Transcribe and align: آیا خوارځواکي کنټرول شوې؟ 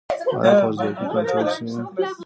آیا 0.41 0.53
خوارځواکي 0.59 1.05
کنټرول 1.13 1.47
شوې؟ 1.55 1.73